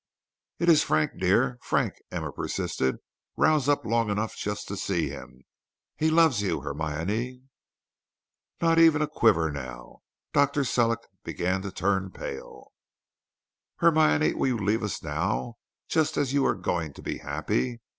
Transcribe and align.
"It 0.57 0.67
is 0.67 0.81
Frank, 0.81 1.19
dear; 1.19 1.59
Frank!" 1.61 2.01
Emma 2.09 2.31
persisted. 2.31 2.97
"Rouse 3.37 3.69
up 3.69 3.85
long 3.85 4.09
enough 4.09 4.35
just 4.35 4.67
to 4.69 4.75
see 4.75 5.09
him. 5.09 5.43
He 5.95 6.09
loves 6.09 6.41
you, 6.41 6.61
Hermione." 6.61 7.43
Not 8.59 8.79
even 8.79 9.03
a 9.03 9.07
quiver 9.07 9.51
now. 9.51 9.99
Dr. 10.33 10.63
Sellick 10.63 11.05
began 11.23 11.61
to 11.61 11.71
turn 11.71 12.09
pale. 12.09 12.71
"Hermione, 13.77 14.33
will 14.33 14.47
you 14.47 14.57
leave 14.57 14.81
us 14.81 15.03
now, 15.03 15.57
just 15.87 16.17
as 16.17 16.33
you 16.33 16.47
are 16.47 16.55
going 16.55 16.93
to 16.93 17.03
be 17.03 17.19
happy? 17.19 17.79